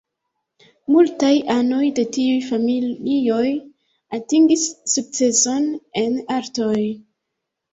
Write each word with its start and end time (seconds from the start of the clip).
Multaj 0.93 1.33
anoj 1.55 1.83
de 1.99 2.05
tiuj 2.15 2.39
familioj 2.47 3.45
atingis 4.19 4.67
sukceson 4.95 5.69
en 6.03 6.19
artoj. 6.41 6.83